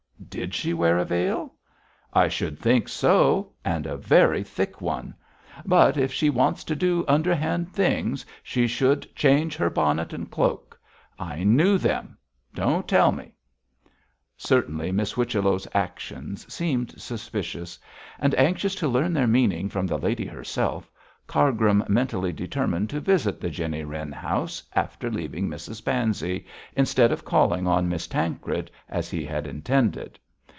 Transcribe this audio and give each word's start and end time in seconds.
'Did 0.29 0.53
she 0.53 0.73
wear 0.73 0.97
a 0.97 1.03
veil?' 1.03 1.51
'I 2.13 2.27
should 2.29 2.57
think 2.57 2.87
so; 2.87 3.51
and 3.65 3.85
a 3.85 3.97
very 3.97 4.43
thick 4.43 4.79
one. 4.79 5.13
But 5.65 5.97
if 5.97 6.13
she 6.13 6.29
wants 6.29 6.63
to 6.65 6.75
do 6.75 7.03
underhand 7.05 7.73
things 7.73 8.25
she 8.41 8.65
should 8.65 9.13
change 9.13 9.57
her 9.57 9.69
bonnet 9.69 10.13
and 10.13 10.31
cloak. 10.31 10.79
I 11.19 11.43
knew 11.43 11.77
them! 11.77 12.17
don't 12.53 12.87
tell 12.87 13.11
me!' 13.11 13.33
Certainly, 14.37 14.93
Miss 14.93 15.11
Whichello's 15.11 15.67
actions 15.73 16.51
seemed 16.53 17.01
suspicious; 17.01 17.77
and, 18.17 18.33
anxious 18.35 18.75
to 18.75 18.87
learn 18.87 19.11
their 19.11 19.27
meaning 19.27 19.67
from 19.67 19.85
the 19.85 19.97
lady 19.97 20.27
herself, 20.27 20.89
Cargrim 21.27 21.81
mentally 21.87 22.33
determined 22.33 22.89
to 22.89 22.99
visit 22.99 23.39
the 23.39 23.49
Jenny 23.49 23.85
Wren 23.85 24.11
house 24.11 24.63
after 24.73 25.09
leaving 25.09 25.47
Mrs 25.47 25.85
Pansey, 25.85 26.45
instead 26.75 27.09
of 27.13 27.23
calling 27.23 27.67
on 27.67 27.87
Miss 27.87 28.05
Tancred, 28.05 28.69
as 28.89 29.09
he 29.09 29.23
had 29.23 29.47
intended. 29.47 30.19